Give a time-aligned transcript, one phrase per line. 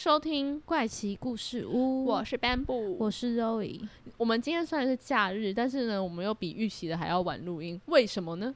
[0.00, 3.78] 收听，怪奇故事屋，我是 Bamboo，我是 Zoe。
[4.16, 8.54] 我们今天虽然是假日，但是呢，我们又比预期的还要晚录音，为什么呢？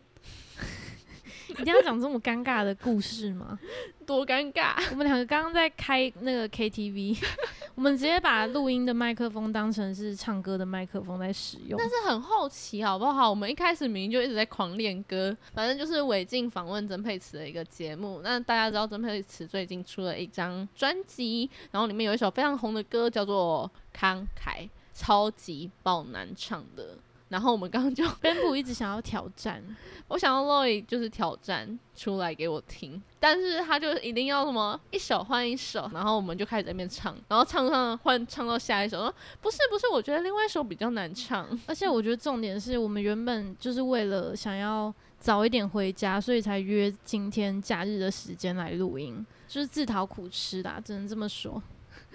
[1.58, 3.58] 一定要讲这么尴尬的故事吗？
[4.06, 4.74] 多尴尬！
[4.90, 7.18] 我们两个刚刚在开那个 KTV，
[7.74, 11.78] 我们直接把录音的麦克风当成是唱歌的麦克风在使用。
[11.78, 13.30] 但是很好奇，好不好？
[13.30, 18.20] 我们一开始明明就一直在狂练歌，反正就是违禁访问曾沛慈的一个节目。
[18.22, 26.98] 那大家知道曾沛慈最近出了一张专辑，然后里面有一首非常红的歌，叫做《慷慨》，超级爆难唱的。
[27.34, 29.60] 然后我们刚刚就 边部一直想要挑战，
[30.06, 51.60] 我想要 Loy 就是挑战出来给我听，但是他就一定要什么一首换一首，然后我们就开始在那边唱，然后唱唱换唱到下一首，说不是不是，我觉得另外一首比较难唱，而且我觉得重点是我们原本就是为了想要早一点回家，所以才约今天假日的时间来录音，就是自讨苦吃的，只能这么说。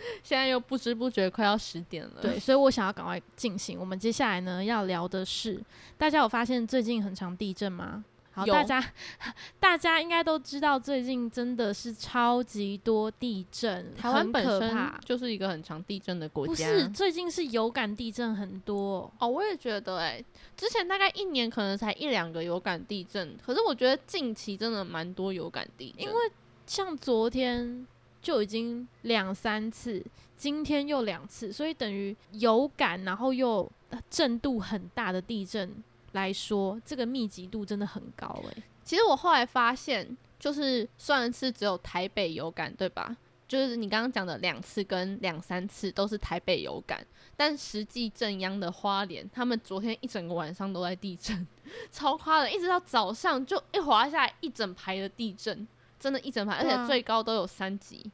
[0.23, 3.80] 现在又不知不觉快要十点了，对，所以我想要赶快进行。
[3.80, 5.59] 我们接下来呢要聊的是，
[5.97, 8.03] 大家有发现最近很长地震吗？
[8.31, 8.81] 好，大家
[9.59, 16.70] 大家应该都知道，最近真的是超级多地震，台湾本身，就是一个很长地震的国家。
[16.70, 19.27] 不是，最近是有感地震很多哦。
[19.27, 20.23] 我也觉得，哎，
[20.55, 26.31] 之前大概一年可能才一两个有感地震，可是我觉得近期真的蛮多有感地震，因为
[26.66, 27.86] 像昨天。
[28.22, 30.03] 就已经两三次，
[30.36, 33.70] 今天又两次，所以等于有感，然后又
[34.09, 35.73] 震度很大的地震
[36.11, 38.64] 来说，这个密集度真的很高诶。
[38.83, 43.16] 其实我后来发现，就是算是只有台北有感，对吧？
[43.48, 47.04] 就是你刚刚讲的两次跟两三次都是台北有感，
[47.36, 51.48] 但实际震央的花莲，他们昨天一整个晚上都在地震，
[51.92, 55.67] 超夸的，一直到早上就一滑下来一整排的地震。
[55.99, 58.10] 真的，一整排，而且最高都有三级。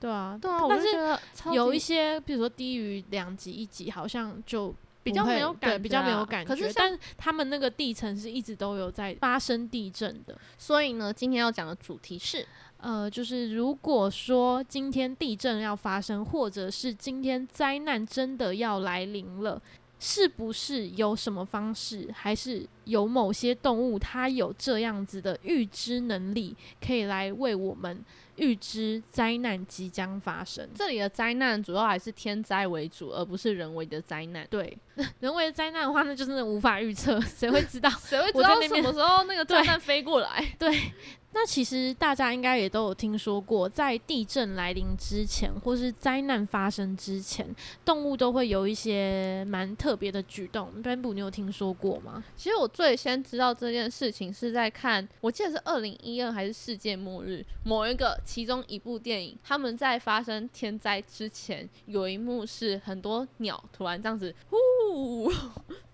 [0.00, 6.48] 对啊，对啊，但是有一些，比如说低于两级、一级，好像就比较没有感，比较没有感觉。
[6.48, 10.36] 可是，但他们那个地层是一直都有在发生地震的。
[10.56, 12.46] 所以呢，今天要讲的主题是，
[12.78, 19.60] 呃，就是如果说今天地震要发生，或者是今天灾难真的要来临了。
[20.00, 27.98] 是不是有什么方式，还是有某些动物它有这样子的预知能力，可以来为我们
[28.38, 30.68] 预知灾难即将发生？
[30.74, 34.46] 这里的灾难主要还是天灾为主，而不是人为的灾难。
[34.50, 34.76] 对，
[35.20, 37.90] 人为的灾难的话，那就是无法预测，谁会知道？
[37.90, 40.44] 谁会知道什么时候那个 灾难飞过来？
[40.58, 40.92] 对。
[41.32, 47.46] 那其实大家应该也都有听说过，在地震来临之前，或是灾难发生之前，
[47.84, 50.70] 动物都会有一些蛮特别的举动。
[50.82, 52.24] Bamboo，你有听说过吗？
[52.36, 65.30] 其实我最先知道这件事情是在看，我记得是二零一二还是世界末日某一个其中一部电影，他们在发生天灾之前，有一幕是很多鸟突然这样子呼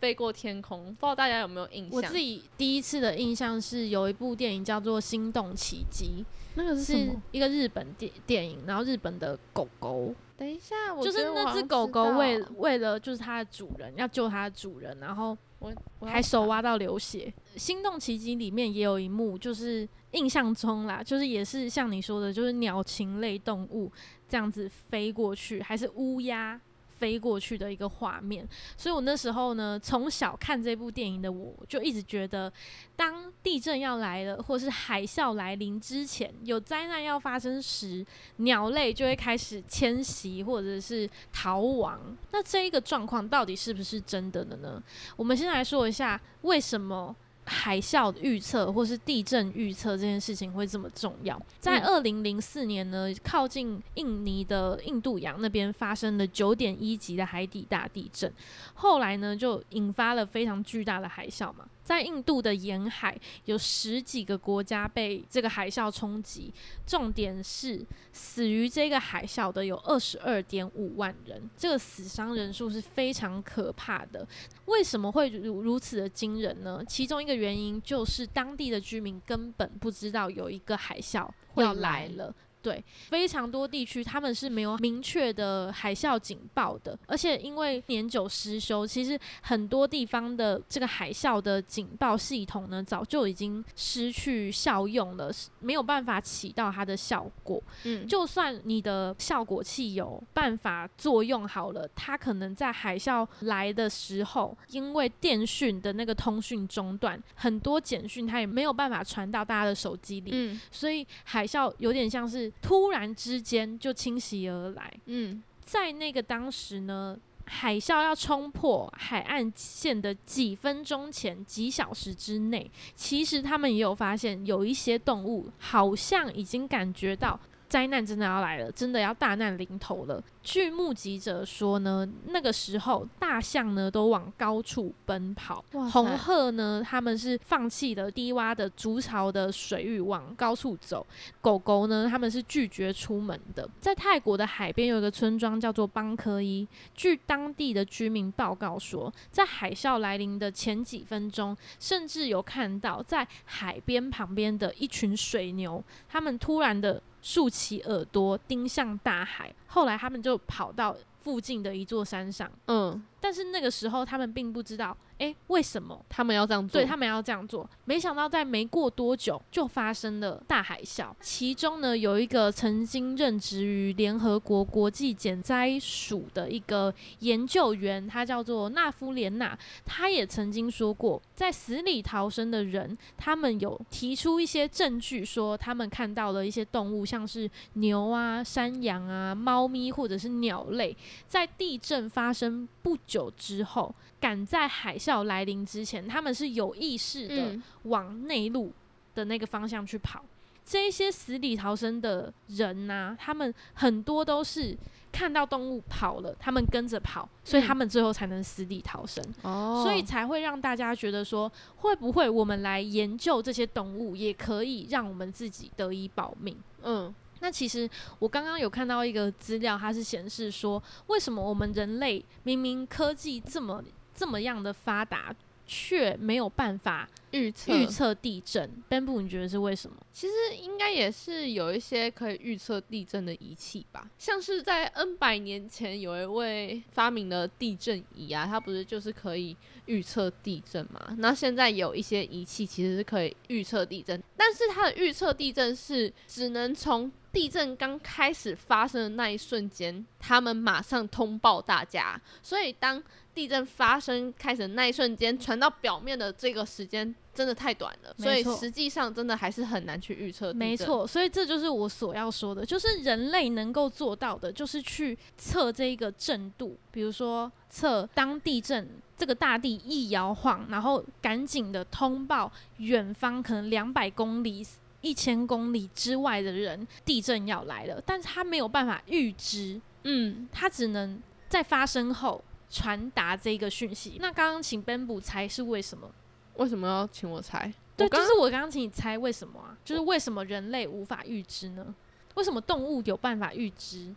[0.05, 1.97] 飞过天空，不知道大家有没有印象？
[1.97, 6.25] 我自己第一次的印象是有一部电影叫做《》。心动奇迹，
[6.57, 15.73] 那个是一个日本电电影，然后日本的狗狗，等一下，我就是那只狗狗为为了就是它的主人要救它的主人，然后我
[16.07, 17.33] 还手挖到流血。
[17.57, 23.91] 心动奇迹里面也有一幕，就是印象中啦，就是也是像你说的，就是鸟禽类动物
[24.29, 26.61] 这样子飞过去，还是乌鸦。
[27.05, 28.49] 飞过去的一个画面，
[28.79, 32.51] 所以我那时候呢，从小看这部电影的我，就一直觉得，
[32.97, 38.03] 当地震要来了，或是海啸来临之前，有灾难要发生时，
[38.37, 42.01] 鸟类就会开始迁徙或者是逃亡。
[42.33, 44.83] 那这一个状况到底是不是真的的呢？
[45.15, 47.15] 我们先来说一下为什么。
[47.47, 51.41] 海啸预测或是地震预测这件事情会这么重要？
[51.61, 58.33] 在二零零四年呢，靠近印尼的印度洋那边发生了九点一级的海底大地震，
[58.75, 61.67] 后来呢就引发了非常巨大的海啸嘛。
[61.85, 63.15] 在印度的沿海，
[63.45, 66.51] 有十几个国家被这个海啸冲击。
[66.87, 74.27] 重点是，死于这个海啸的有二十二点五万人，这个死伤人数是非常可怕的。
[74.65, 76.83] 为什么会如如此的惊人呢？
[76.89, 82.35] 其中一个原因就是当地的居民根本不知道有一个海啸要来了。
[82.65, 95.31] 对，非常多地区他们是没有明确的海啸警报的，而且因为年久失修，其实很多地方的这个海啸的警报系统呢，早就已经失去效用了，
[95.61, 97.63] 没有办法起到它的效果。
[97.83, 114.93] 嗯，就算你的效果器有办法作用好了，它可能在海啸来的时候，因为电讯的那个通讯中断，很多简讯它也没有办法传到大家的手机里，嗯所以海啸有点像是突然之间就侵袭而来。
[115.07, 127.41] 嗯在那个当时呢，海啸要冲破海岸线的几分钟前、几小时之内，其实他们也有发现，有一些动物好像已经感觉到
[127.75, 130.23] 灾难真的要来了，真的要大难临头了。
[130.45, 141.05] 据目击者说呢，那个时候大象呢都往高处奔跑，红鹤呢他们是放弃了低洼的筑巢的水域往高处走，
[141.41, 143.69] 狗狗呢他们是拒绝出门的。
[143.81, 171.11] 在泰国的海边有一个村庄叫做邦科伊，据当地的居民报告说，在海啸来临的前几分钟，甚至有看到在海边旁边的一群水牛，他们突然的竖起耳朵盯向大海，后来他们就跑到附近的一座山上，嗯，但是那个时候他们并不知道，诶，为什么他们要这样做，对他们要这样做，没想到在没过多久就发生了大海啸。
[171.23, 190.95] 其中呢，有一个曾经任职于联合国国际减灾署的一个研究员，他叫做纳夫莲娜，他也曾经说过，在死里逃生的人，他们有提出一些证据，说他们看到了一些动物，像是牛啊、山羊啊、猫咪或者是鸟类，
[191.27, 198.73] 在地震发生不久之后，赶在海啸来临之前，他们是有意识的嗯往内陆
[199.15, 200.25] 的那个方向去跑。
[200.65, 204.75] 这一些死里逃生的人呐、他们很多都是
[205.13, 209.23] 看到动物跑了，他们跟着跑，所以嗯他们最后才能死里逃生。
[209.43, 216.57] 哦，所以才会让大家觉得说，会不会我们来研究这些动物，也可以让我们自己得以保命？
[216.83, 217.89] 嗯那其实
[218.19, 223.83] 我刚刚有看到一个资料，它是显示说，为什么我们人类明明科技这么
[224.15, 225.35] 这么样的发达，
[225.67, 229.97] 却没有办法预测预测地震？Bamboo，你觉得是为什么？
[230.13, 239.57] 其实应该也是有一些可以预测地震的仪器吧，像是在 N 百年前有一位发明了地震仪啊，它不是就是可以
[239.87, 241.15] 预测地震嘛？
[241.19, 253.03] 那现在有一些仪器其实是可以预测地震，但是它的预测地震是只能从地震刚开始发生的那一瞬间，他们马上通报大家，所以当
[253.35, 260.53] 地震发生开始的那一瞬间传到表面的这个时间真的太短了，所以实际上真的还是很难去预测。
[260.53, 274.65] 没，错，所以这就是我所要说的，就是人类能够做到的，就是去测这一个震度，比如说测当地震这个大地一摇晃，然后赶紧的通报远方可能两百公里。
[275.05, 282.43] 一千公里之外的人，地震要来了，但是他没有办法预知，嗯，他只能在发生后
[282.75, 284.17] 传达这个讯息。
[284.21, 286.11] 那刚刚请 Ben 补猜是为什么？
[286.57, 287.73] 为什么要请我猜？
[287.97, 289.79] 对，就是我刚刚请你猜为什么啊？
[289.85, 291.95] 就是为什么人类无法预知呢？
[292.35, 294.13] 为什么动物有办法预知，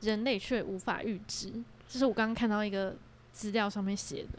[0.00, 1.52] 人类却无法预知？
[1.86, 2.96] 这是我刚刚看到一个
[3.30, 4.38] 资料上面写的。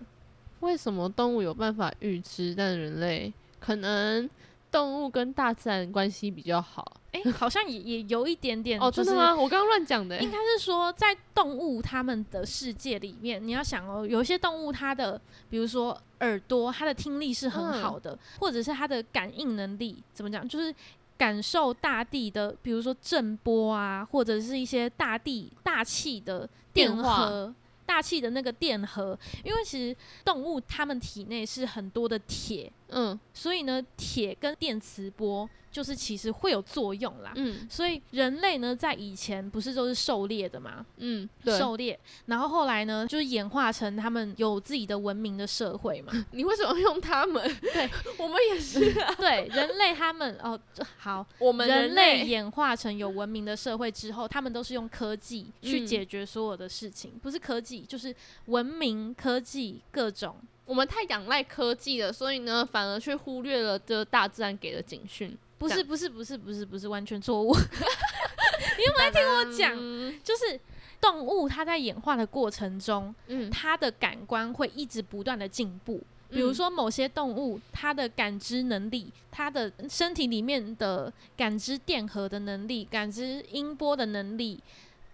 [0.62, 4.28] 为什么动物有办法预知，但人类可能
[4.74, 7.00] 动物跟大自然关系比较好？
[7.12, 9.36] 诶，好像也也有一点点哦，就是真的吗？
[9.36, 10.24] 我刚刚乱讲的欸。
[10.24, 20.74] 应该是说，在动物它们的世界里面，你要想哦，有一些动物它的，比如说耳朵，它的听力是很好的，或者是它的感应能力怎么讲，就是
[21.16, 27.54] 感受大地的，比如说震波啊，或者是一些大地大气的电荷。
[27.86, 37.34] 大气的那个电荷，因为其实动物它们体内是很多的铁，嗯所以呢，铁跟电磁波就是其实会有作用啦。
[37.36, 41.58] 嗯所以人类呢，在以前不是都是狩猎的嘛，嗯，对。
[41.58, 46.14] 狩猎，然后后来呢，就是演化成他们有自己的文明的社会嘛。
[46.32, 47.44] 你为什么用他们？
[47.62, 49.16] 对， 我们也是啊。
[49.18, 60.36] 对，人类他们哦，这好，我们人类类演化成有文明的社会之后，他们都是用科技去嗯解决所有的事情，不是科技就是文明科技各种。
[60.66, 65.38] 我们太仰赖科技了，所以呢，反而却忽略了这大自然给的警讯。
[65.58, 69.74] 不是不是不是不是不是完全错误， 你有没有听我讲？
[69.78, 70.60] 嗯就是
[71.00, 84.62] 动物它在演化的过程中，嗯它的感官会一直不断的进步，比如说某些动物，它的感知能力，它的身体里面的感知电荷的能力，感知音波的能力。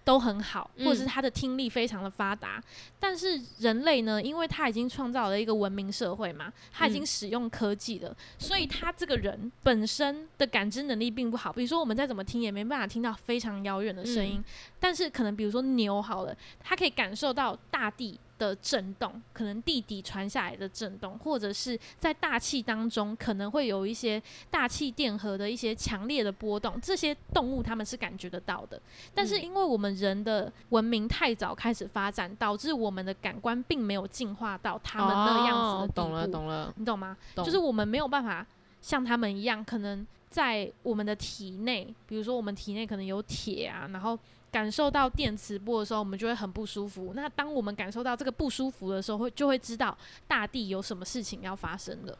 [0.09, 2.59] 都很好，或者是他的听力非常的发达，
[2.99, 11.53] 但是人类呢，因为他已经创造了一个文明社会嘛，他已经使用科技了，所以他这个人本身的感知能力并不好。
[11.53, 14.43] 比如说，我们再怎么听也没办法听到非常遥远的声音，
[14.79, 18.19] 但是可能比如说牛好了，它可以感受到大地。
[18.39, 24.19] 的震动，可能地底传下来的震动，或者是在大气当中可能会有一些
[24.49, 28.81] 大气电荷的一些强烈的波动，这些动物它们是感觉得到的。
[29.13, 36.01] 但是因为我们人的文明太早开始发展，导致我们的感官并没有进化到他们那样子的地步。
[36.01, 37.15] 懂了，懂了，你懂吗？
[37.35, 38.43] 就是我们没有办法
[38.81, 44.17] 像他们一样，可能在我们的体内，比如说我们体内可能有铁啊，然后。
[44.51, 47.13] 感受到电磁波的时候，我们就会很不舒服。
[47.15, 52.17] 那当我们感受到这个不舒服的时候，会就会知道大地有什么事情要发生了。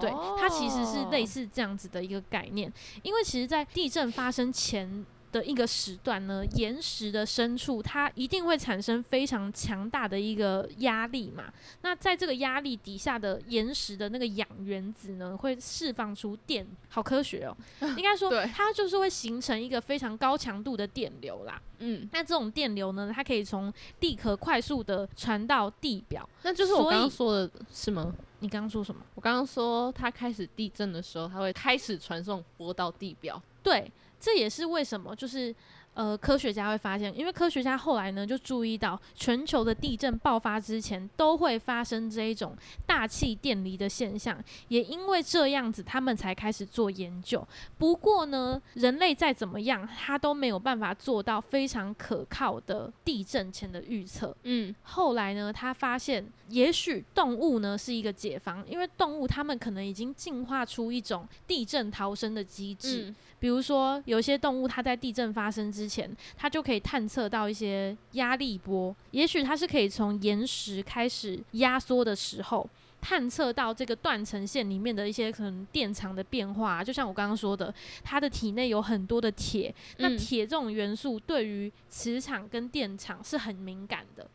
[0.00, 2.72] 对，它其实是类似这样子的一个概念。
[3.02, 5.06] 因为其实，在地震发生前。
[5.30, 11.44] 的一个时段呢，岩石的深处，它一定会产生非常强大的一个压力嘛。
[11.82, 17.56] 那在这个压力底下的岩石的那个氧原子呢，会释放出电，好科学哦。
[17.96, 21.60] 应该说，它就是会形成一个非常高强度的电流啦。
[21.80, 26.28] 嗯，那这种电流呢，它可以从地壳快速的传到地表。
[26.42, 28.14] 那就是我刚刚说的是吗？
[28.40, 29.00] 你刚刚说什么？
[29.14, 33.40] 我刚刚说它开始地震的时候，它会开始传送波到地表。
[33.62, 33.90] 对。
[34.20, 35.54] 这也是为什么，就是。
[35.98, 44.38] 呃，科学家会发现，因为科学家后来呢就注意到，全球的地震爆发之前都会发生这一种大气电离的现象，
[44.68, 47.44] 也因为这样子，他们才开始做研究。
[47.78, 54.36] 不过呢，人类再怎么样，他都没有办法做到非常可靠的地震前的预测。
[54.44, 68.94] 嗯，后来呢，他发现，也许动物呢是一个解方，因为动物它们可能已经进化出一种地震逃生的机制，比如说有些动物它在地震发生之前，它就可以探测到一些压力波。
[69.12, 72.68] 也许它是可以从岩石开始压缩的时候，
[73.00, 76.82] 探测到这个断层线里面的一些可能电场的变化。
[76.84, 84.28] 就像我刚刚说的，它的体内有很多的铁，那铁这种元素对于磁场跟电场是很敏感的。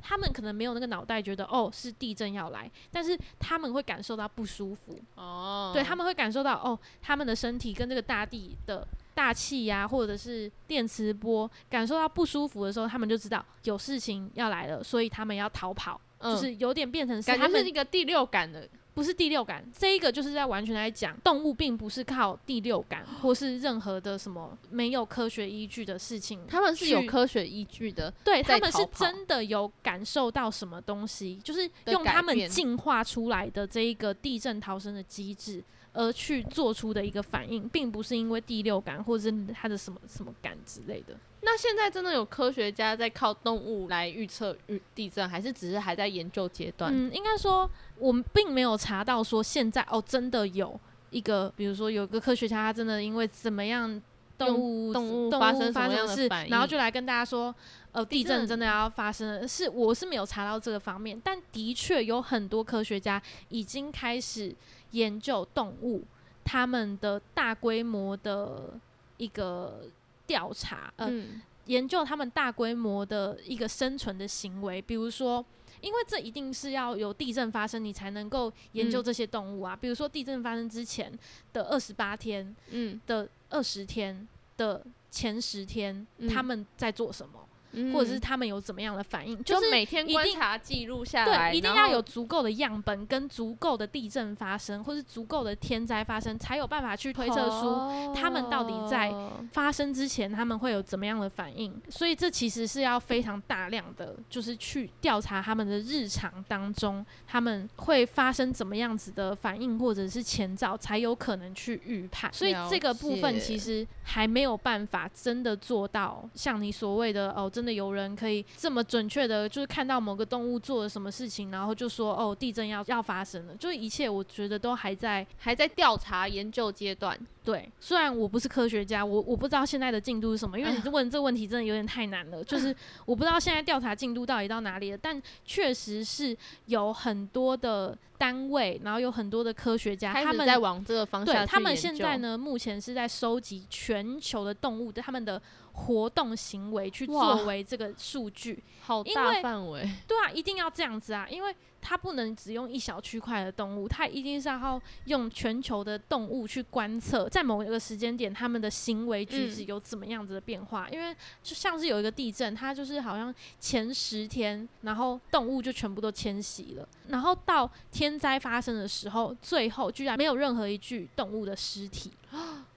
[0.00, 4.96] 他们可能没有那个脑袋，觉得哦是地震要来，但是他们会感受到不舒服。
[5.16, 8.86] 哦，对他们会感受到哦，他们的身体跟这个大地的。
[9.18, 35.64] 大气呀，或者是电磁波，感受到不舒服的时候，他们就知道有事情要来了，所以他们要逃跑，就是有点变成感觉是一个第六感的，不是第六感，这一个就是在完全来讲，动物并不是靠第六感或是任何的什么没有科学依据的事情，他们是有科学依据的，对他们是真的有感受到什么东西，就是用他们进化出来的这一个地震逃生的机制。
[35.98, 41.16] 而去做出的一个反应，并不是因为第六感或者是它的什么什么感之类的。
[41.40, 46.92] 那现在真的有科学家在靠动物来预测预地震，还是只是还在研究阶段？
[46.94, 50.78] 嗯，应该说我们并没有查到说现在哦，真的有
[51.10, 54.00] 一个，比如说有个科学家，他真的因为怎么样
[54.36, 57.52] 动物动物发生发生事，然后就来跟大家说，
[57.90, 59.48] 呃，地震真的要发生了。
[59.48, 64.54] 是我是没有查到这个方面，但的确有很多科学家已经开始。
[64.92, 66.02] 研究动物，
[66.44, 68.78] 他们的大规模的
[69.16, 69.82] 一个
[70.26, 75.44] 调查，嗯，研究他们大规模的一个生存的行为，比如说，
[75.80, 79.76] 因为这一定是要有地震发生，你才能够研究这些动物啊。
[79.76, 81.12] 比如说，地震发生之前
[81.52, 84.26] 的二十八天，嗯，的二十天
[84.56, 87.47] 的前十天，他们在做什么？
[87.92, 99.12] 或者是他们有怎么样的反应，就是每天观察记录下来，对，一定要有足够的样本跟足够的地震发生，或是足够的天灾发生，才有办法去推测出他们到底在
[99.52, 101.78] 发生之前他们会有怎么样的反应。
[101.90, 112.32] 所以这其实是要非常大量的，就是去调查他们的日常当中他们会发生怎么样子的反应，或者是前兆，才有可能去预判。
[112.32, 117.50] 所以这个部分其实还没有办法真的做到像你所谓的哦。
[117.58, 123.56] 真的有人可以这么准确的，就是看到某个动物做了什么事情，然后就说哦，地震要要发生了。
[123.56, 127.18] 就是一切，我觉得都还在还在调查研究阶段。
[127.42, 132.44] 对，虽然我不是科学家，我我不知道现在的进度是什么，因为你问这个问题真的有点太难了。
[132.44, 132.72] 就 是
[133.04, 136.36] 我不知道现在调查进度到底到哪里了，但确实是
[136.66, 145.40] 有很多的单位，然后有很多的科学家，他们在往这个方向对他们现在呢，目前是在收集全球的动物的他们的。
[145.80, 149.88] 活动行为去作为这个数据，好大范围。
[150.08, 160.88] 对啊，一定要这样子啊，因为它不能只用一小区块的动物，它一定是要用全球的动物去观测，在某一个时间点，它们的行为举止有怎么样子的变化。
[160.90, 172.12] 因为就像是有一个地震，它就是好像前十天，然后动物就全部都迁徙了，然后到天灾发生的时候，最后居然没有任何一具动物的尸体，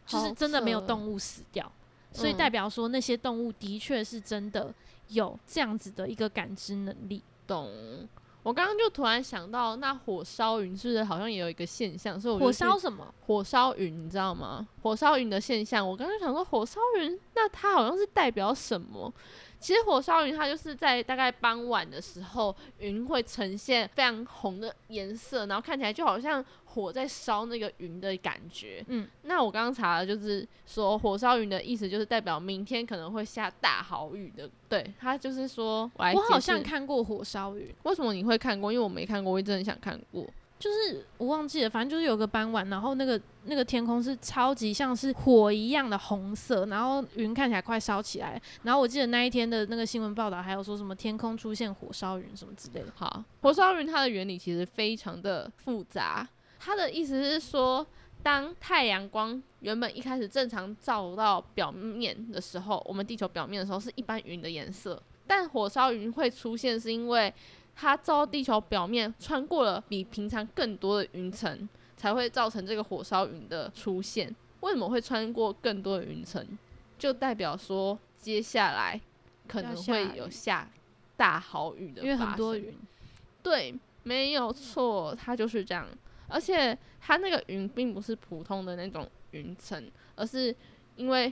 [0.05, 1.71] 就是真的没有动物死掉。
[2.13, 4.73] 所以代表说，那些动物的确是真的
[5.07, 7.21] 有这样子的一个感知能力。
[7.47, 7.69] 懂？
[8.43, 12.19] 我刚刚就突然想到，那火烧云是不是好像也有一个现象？
[12.19, 13.13] 所以火烧什么？
[13.27, 14.67] 火烧云，你知道吗？
[14.81, 19.13] 火烧云的现象，我刚刚想说，火烧云，那它好像是代表什么？
[19.59, 28.83] 其实火烧云，它就是在大概傍晚的时候，云会呈现非常红的颜色，然后看起来就好像火在烧那个云的感觉。
[28.87, 34.49] 嗯，那我刚刚查了就是说，火烧云的意思就是代表明天可能会下大好雨的。
[34.67, 38.71] 对，他就是说，我好像看过火烧云，为什么你会看过？
[38.71, 40.25] 因为我没看过，我一直很想看过。
[40.59, 48.39] 就是我忘记了，反正就是有个傍晚，然后那个那个天空是超级像是火一样的红色，然后云看起来快烧起来。
[48.61, 52.93] 然后我记得那一天的那个新闻报道还有说什么天空出现火烧云什么之类的。
[52.93, 56.29] 好，火烧云它的原理其实非常的复杂，
[56.63, 57.83] 它的意思是说，
[58.21, 67.33] 当太阳光原本一开始正常照到表面的时候，我们地球表面的时候是一般云的颜色，但火烧云会出现是因为。
[67.73, 74.35] 它照地球表面穿过了比平常更多的云层，才会造成这个火烧云的出现。
[74.59, 76.45] 为什么会穿过更多的云层？
[76.99, 78.99] 就代表说接下来
[79.47, 80.69] 可能会有下
[81.15, 82.77] 大好雨的，因为很多云。
[83.41, 85.87] 对，没有错，它就是这样。
[86.31, 90.55] 而且它那个云并不是普通的那种云层，而是
[90.95, 91.31] 因为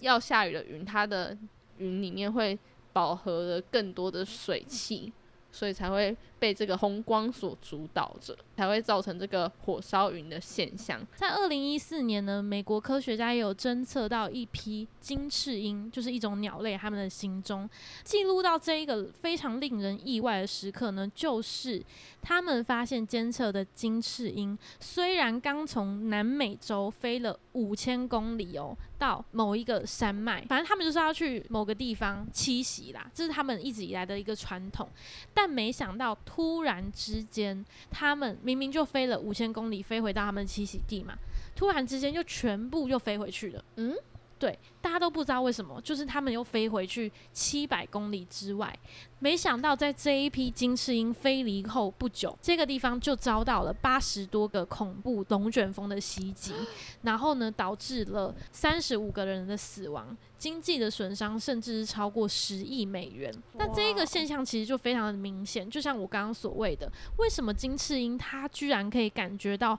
[0.00, 1.36] 要下雨的云，它的
[1.78, 2.58] 云里面会
[2.92, 5.12] 饱和了更多的水汽。
[5.52, 11.00] 所以才会被这个红光所主导着，才会造成这个火烧云的现象。
[11.14, 17.68] 在二零一四年呢，美国科学家也有侦测到一批金翅鹰，就是一种鸟类，它们的行踪。
[18.02, 21.84] 记录到这一个非常令人意外的时刻呢，就是
[22.22, 28.74] 他们发现监测的金翅鹰，虽然刚从南美洲飞了五千公里哦。
[29.00, 34.86] 到某一个山脉，反正他们就是要去某个地方栖息啦，这是他们一直以来的一个传统。
[35.32, 41.18] 但没想到，突然之间，他们明明就飞了五千公里，飞回到他们栖息地嘛，
[41.56, 43.64] 突然之间就全部又飞回去了。
[43.76, 43.96] 嗯。
[44.40, 48.74] 对，大家都不知道为什么，就是他们又飞回去七百公里之外，
[49.18, 56.54] 没想到在这一批金翅鹰飞离后不久，这个地方就遭到了八十多个恐怖龙卷风的袭击，
[57.02, 63.30] 然后呢，导致了三十五个人的死亡，经济的损伤甚至是超过十亿美元。
[63.58, 69.78] 那这一个现象其实就非常的明显，就像我刚刚所谓的，为什么金翅鹰它居然可以感觉到？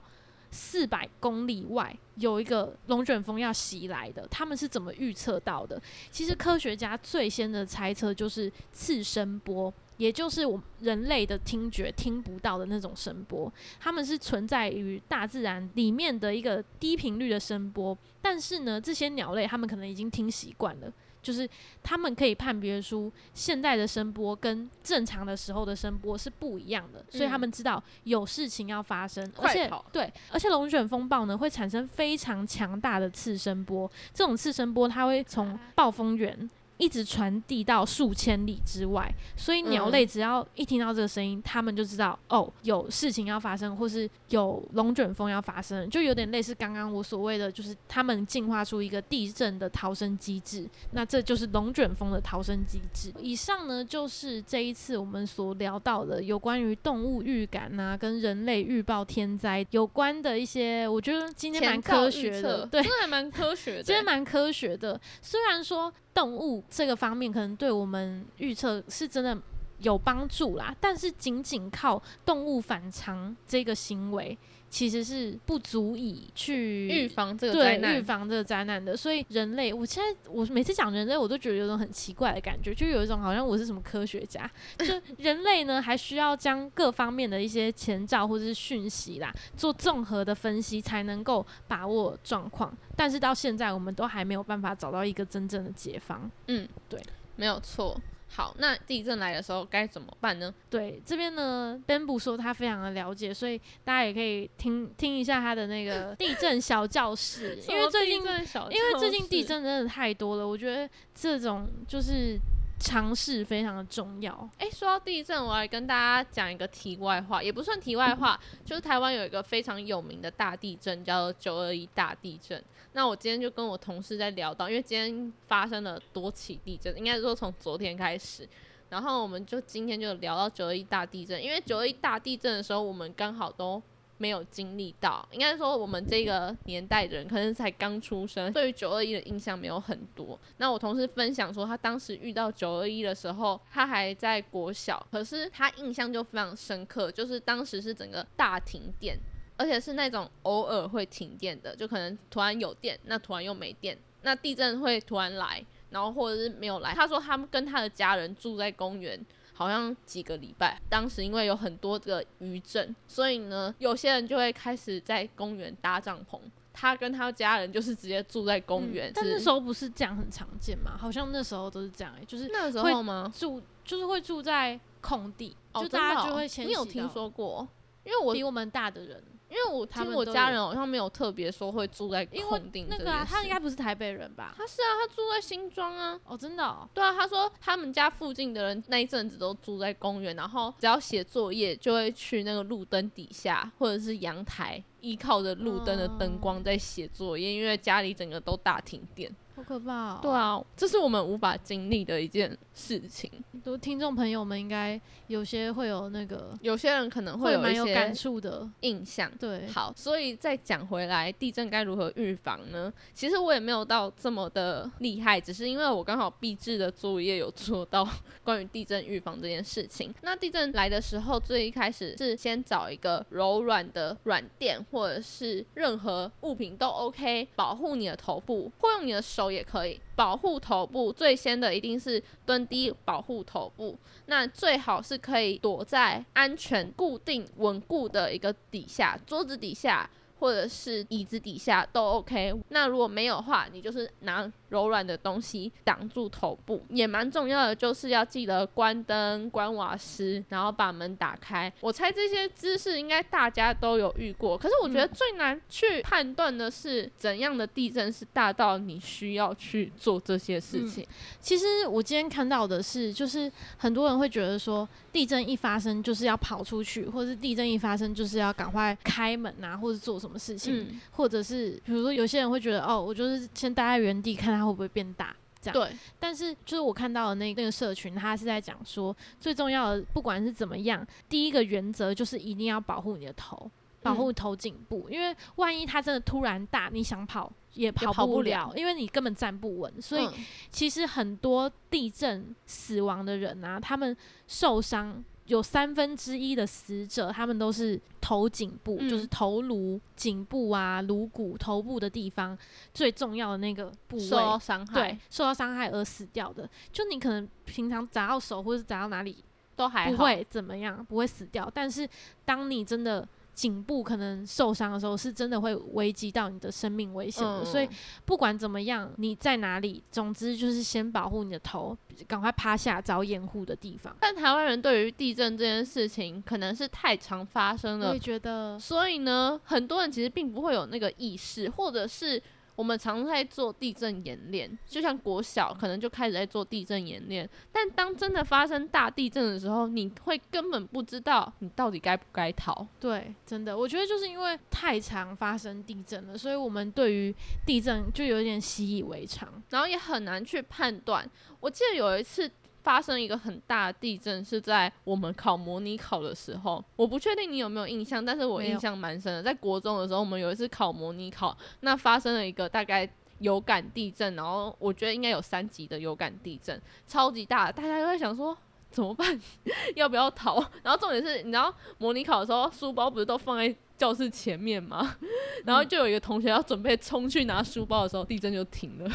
[0.52, 5.80] 四百公里外有一个龙卷风要袭来的，他们是怎么预测到的？
[6.10, 17.96] 其实科学家最先的猜测就是次声波，也就是我们人类的听觉听不到的那种声波，他们是存在于大自然里面的一个低频率的声波。
[18.20, 20.92] 但是呢，这些鸟类他们可能已经听习惯了。
[21.22, 21.48] 就是
[21.82, 36.50] 他们可以判别出现在的声波跟正常的时候的声波是不一样的，所以他们知道有事情要发生，而且对，而且龙卷风暴呢会产生非常强大的次声波，这种次声波它会从暴风源。
[36.82, 50.68] 一直传递到数千里之外，所以鸟类只要一听到这个声音，他们就知道哦，有事情要发生，或是有龙卷风要发生，就有点类似刚刚我所谓的，就是他们进化出一个地震的逃生机制。
[50.90, 53.12] 那这就是龙卷风的逃生机制。
[53.20, 65.00] 以上呢，就是这一次我们所聊到的有关于动物预感呐，跟人类预报天灾有关的一些，我觉得今天蛮科学的，对，真的蛮科学的， 今天蛮科学的。
[65.20, 65.92] 虽然说。
[66.14, 69.36] 动物这个方面可能对我们预测是真的
[69.78, 74.36] 有帮助啦，但是仅仅靠动物反常这个行为。
[74.72, 78.96] 其实是不足以去预防这个灾难，预防这个灾难的。
[78.96, 84.50] 所以人类，我现在我每次讲人类，我都觉得有种很奇怪的感觉，就有一种好像我是什么科学家。
[84.78, 92.74] 就人类呢，还需要将各方面的一些前兆或者是讯息啦，做综合的分析，才能够把握状况。
[92.96, 96.30] 但是到现在，我们都还没有办法找到一个真正的解方。
[96.46, 96.98] 嗯，对，
[97.36, 97.94] 没有错。
[98.34, 100.52] 好，那地震来的时候该怎么办呢？
[100.70, 112.38] 对，这边呢，Bamboo 说他非常的了解，所以大家也可以听听一下他的那个 地震小教室，因为最近因为最近地震真的太多了，我觉得这种就是
[112.82, 114.48] 尝试非常的重要。
[114.58, 122.62] 哎，说到地震，我来跟大家讲一个题外话，也不算题外话，就是台湾有一个非常有名的大地震，叫做九二一大地震。
[122.94, 128.46] 那我今天就跟我同事在聊到，因为今天发生了多起地震，应该说从昨天开始，
[128.90, 133.80] 然后我们就今天就聊到九二一大地震，因为九二一大地震的时候，我们刚好都
[134.22, 140.38] 没有经历到，应该说我们这个年代的人可能才刚出生，对于九二一的印象没有很多。
[140.58, 149.18] 那我同事分享说，他当时遇到九二一的时候，他还在国小，可是他印象就非常深刻，就是当时是整个大停电。
[149.58, 156.94] 而且是那种偶尔会停电的，就可能突然有电，那突然又没电，那地震会突然来，然后或者是没有来。
[156.94, 160.80] 他说他们跟他的家人住在公园，好像几个礼拜。
[160.88, 166.38] 当时因为有很多个余震，所以呢，有些人就会开始在公园搭帐篷。
[166.74, 169.12] 他跟他家人就是直接住在公园。
[169.14, 170.96] 但那时候不是这样很常见吗？
[170.98, 173.30] 好像那时候都是这样，就是那时候吗？
[173.36, 176.68] 住就是会住在空地，就大家就会迁徙。
[176.68, 177.68] 你有听说过？
[178.04, 179.22] 因为我比我们大的人。
[179.52, 184.54] 因为我听我家人好像没有特别说会住在空地那个啊，他应该不是台北人吧？
[184.56, 186.18] 他是啊，他住在新庄啊。
[186.24, 186.88] 哦，真的？
[186.94, 199.30] 对啊，他说他们家附近的人那一阵子都住在公园，然后只要写作业就会去那个路灯底下或者是阳台，依靠着路灯的灯光在写作业，因为家里整个都大停电。
[199.54, 200.18] 好可怕！
[200.22, 203.30] 对啊，这是我们无法经历的一件事情。
[203.62, 209.30] 都听众朋友们应该有些会有那个，有些人可能会有一些感触的印象。
[209.38, 212.92] 对，好，所以再讲回来，地震该如何预防呢？
[213.12, 218.08] 其实我也没有到这么的厉害，只是因为我刚好毕制的作业有做到
[218.42, 220.12] 关于地震预防这件事情。
[220.22, 229.42] 那地震来的时候，最一开始是先找一个柔软的软垫，或者是任何物品都 OK，保护你的头部，或用你的手。
[229.52, 233.96] 也可以保护头部，最先的一定是蹲低保护头部。
[234.26, 240.08] 那最好是可以躲在安全、固定、稳固的一个底下，桌子底下。
[240.42, 242.52] 或者是椅子底下都 OK。
[242.70, 251.72] 那如果没有的话，你就是拿柔软的东西挡住头部，也蛮重要的，就是要记得关灯、关瓦斯，然后把门打开。
[251.80, 254.58] 我猜这些姿势应该大家都有遇过。
[254.58, 261.06] 可是我觉得最难去判断的是怎样的地震是大到你需要去做这些事情。
[261.40, 270.32] 其实我今天看到的是，就是很多人会觉得说，地震一发生就是要跑出去，或者是地震一发生就是要赶快开门啊，或者做什么。
[270.42, 275.74] 事情，或者是比如说，有些人会觉得，哦，我就是先待在原地，看它会不会变大，这样。
[275.74, 275.96] 对。
[276.18, 283.70] 但是，就是我看到的那那个社群，他是在讲说，最重要的，不管是怎么样，第一个原则就是一定要保护你的头，
[284.02, 290.00] 保护头颈部，因为万一它真的突然大，你想跑也跑不了，因为你根本站不稳。
[290.00, 290.28] 所以，
[290.70, 295.22] 其实很多地震死亡的人啊，他们受伤。
[295.52, 302.56] 有三分之一的死者，他们都是头颈部，就是头颅、颈部啊、颅骨、头部的地方
[302.94, 306.66] 最重要的那个部位受到伤害，对，受到伤害而死掉的。
[306.90, 309.44] 就你可能平常砸到手或者砸到哪里
[309.76, 311.70] 都还不会怎么样，不会死掉。
[311.72, 312.08] 但是
[312.46, 317.64] 当你真的颈部可能受伤的时候，是真的会危及到你的生命危险的。
[317.64, 317.88] 所以
[318.24, 324.16] 不管怎么样，你在哪里，总之就是先保护你的头，赶快趴下找掩护的地方。
[324.20, 328.78] 但台湾人对于地震这件事情，可能是太常发生了，我觉得。
[328.78, 332.42] 所以呢，很多人其实并不会有那个意识，或者是。
[332.74, 342.86] 我们常在做地震演练，就像国小可能就开始在做地震演练，但当真的发生大地震的时候，你会根本不知道你到底该不该逃。
[342.98, 347.34] 对，真的，我觉得就是因为太常发生地震了，所以我们对于
[347.66, 351.28] 地震就有点习以为常，然后也很难去判断。
[351.60, 352.50] 我记得有一次。
[352.82, 359.42] 发生一个很大的地震是在我们考模拟考的时候，我不确定你有没有印象，但是我印象蛮深的。
[359.42, 368.56] 在国中的时候，我们有一次考模拟考，那发生了一个大概有感地震，然后我觉得应该有三级的有感地震，超级大，大家都在想说
[368.92, 369.40] 怎么办，
[369.96, 370.62] 要不要逃？
[370.84, 373.74] 然后重点是，你知道模拟考的时候，书包不是都放在。
[373.98, 375.16] 教室前面吗，
[375.64, 379.08] 然后就有一个同学要准备冲去拿书包的时候，地震就停了。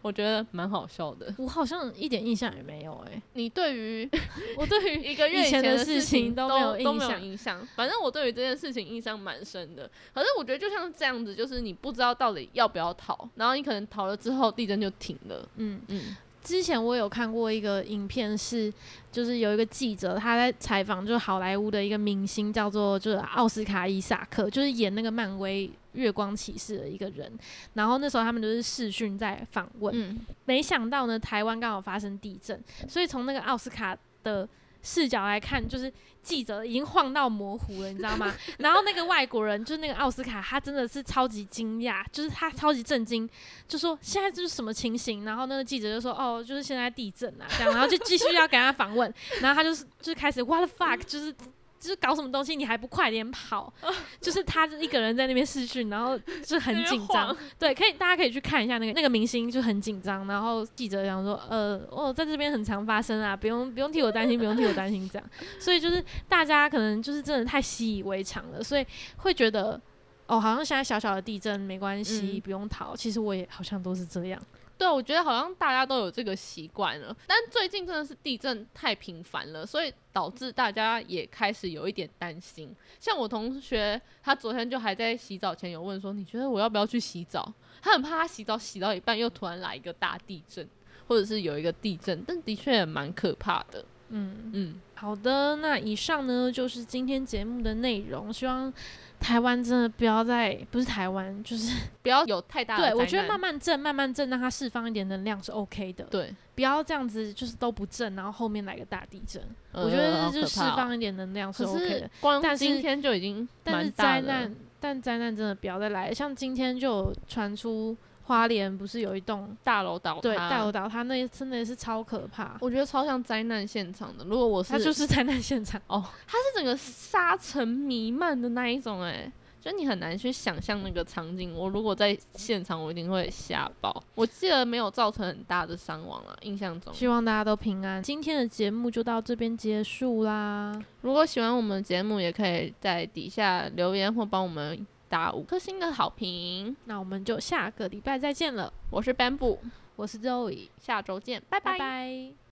[0.00, 1.32] 我觉得蛮好笑的。
[1.38, 3.22] 我好像一点印象也没有哎。
[3.34, 4.10] 你对于
[4.56, 7.64] 我对于一个月前的事情都没有都没有印象。
[7.76, 9.88] 反正我对于这件事情印象蛮深的。
[10.12, 15.48] 可是我觉得就像这样子，就是你不知道到底要不要逃，然后你可能逃了之后，地震就停了。
[15.54, 16.16] 嗯嗯。
[16.42, 18.72] 之前我有看过一个影片，是
[19.10, 27.30] 就是有一个记者他在采访，就是好莱坞的一个明星，叫做就是奥斯卡伊萨克，就是演那个漫威月光骑士的一个人。
[27.74, 34.48] 然后那时候他们就是视讯在访问，没想到呢，台湾刚好发生地震，所以从那个奥斯卡的。
[34.82, 35.92] 视角来看，就是
[36.22, 38.34] 记者已经晃到模糊了，你知道吗？
[38.58, 43.28] 然后那个外国人，就是那个奥斯卡，他真的是超级惊讶，就是他超级震惊，
[43.66, 45.24] 就说现在这是什么情形？
[45.24, 51.34] 然后那个记者就说：“哦，就是现在地震啊，这样。”然后就继续要给他访问，然后他就是就开始 What the fuck，就是。
[51.82, 53.72] 就是搞什么东西，你还不快点跑？
[54.20, 57.36] 就是他一个人在那边试训，然后就很紧张。
[57.58, 60.24] 对，可以，大家可以去看一下那个那个明星就很紧张。
[60.28, 69.80] 然后记者讲说：“呃，哦，在这边很常发生啊，不用不用替我担心，不用替我担心。”这样，所以就是大家可能就是真的太习以为常了，所以会觉得
[70.26, 72.94] 哦，好像现在小小的地震没关系，不用逃。
[72.94, 74.40] 其实我也好像都是这样。
[74.82, 82.74] 对，我觉得好像大家都有这个习惯了，但最近真的是地震太频繁了，所以导致大家也开始有一点担心。
[82.98, 87.48] 像我同学，他昨天就还在洗澡前有问说：“你觉得我要不要去洗澡？”
[87.80, 90.68] 他很怕他洗澡洗到一半又突然来一个大地震，
[91.06, 93.84] 或者是有一个地震，但的确也蛮可怕的。
[94.08, 98.74] 嗯嗯，好的，那以上呢就是今天节目的内容，希望。
[99.22, 102.90] 台湾真的不要再不是台湾，就是 不要有太大的。
[102.90, 106.04] 对我觉得慢慢震，慢慢震，让它释放一点能量是 OK 的。
[106.04, 109.42] 对，不要这样子，就是都不震，然后后面来个大地震。
[109.72, 112.10] 我觉得就释放一点能量是 OK 的。
[112.20, 117.96] 光今天就已经但是灾难，但灾难真的不要再来，像今天就传出。
[118.32, 120.20] 花莲不是有一栋大楼倒塌？
[120.22, 122.56] 对，大楼倒塌，那真的是超可怕。
[122.60, 124.24] 我觉得超像灾难现场的。
[124.24, 131.54] 如果我是，它就是灾难现场哦， 它是整个沙尘弥漫的那一种，哎，就你很难去想象那个场景。
[131.54, 134.02] 我如果在现场，我一定会吓爆。
[134.14, 136.90] 我记得没有造成很大的伤亡啊，印象中。
[136.94, 138.02] 希望大家都平安。
[138.02, 140.72] 今天的节目就到这边结束啦。
[141.02, 144.86] 如果喜欢我们的节目，也可以在底下留言或帮我们。
[145.12, 148.72] 打五颗星的好评，那我们就下个礼拜再见了。
[148.88, 149.58] 我是 Bamboo，
[149.94, 152.32] 我是 Zoe，下周见，拜拜。